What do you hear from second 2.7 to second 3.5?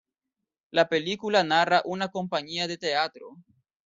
teatro.